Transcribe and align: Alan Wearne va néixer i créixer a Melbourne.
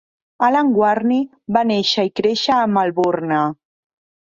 Alan 0.45 0.71
Wearne 0.79 1.17
va 1.59 1.63
néixer 1.73 2.07
i 2.09 2.13
créixer 2.21 2.57
a 2.57 2.65
Melbourne. 2.79 3.45